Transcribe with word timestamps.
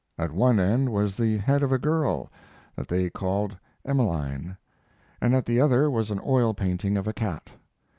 At 0.17 0.31
one 0.31 0.59
end 0.59 0.91
was 0.91 1.15
the 1.15 1.37
head 1.37 1.61
of 1.61 1.71
a 1.71 1.77
girl, 1.77 2.31
that 2.75 2.87
they 2.87 3.11
called 3.11 3.55
"Emeline," 3.85 4.57
and 5.21 5.35
at 5.35 5.45
the 5.45 5.61
other 5.61 5.91
was 5.91 6.09
an 6.09 6.19
oil 6.25 6.55
painting 6.55 6.97
of 6.97 7.07
a 7.07 7.13
cat. 7.13 7.51